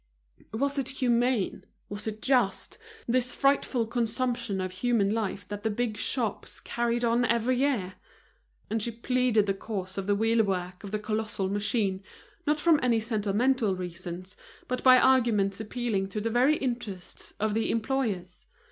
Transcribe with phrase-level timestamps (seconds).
[0.51, 5.95] Was it humane, was it just, this frightful consumption of human life that the big
[5.95, 7.93] shops carried on every year?
[8.67, 12.01] And she pleaded the cause of the wheel work of the colossal machine,
[12.47, 14.35] not from any sentimental reasons,
[14.67, 18.47] but by arguments appealing to the very interests of the employers.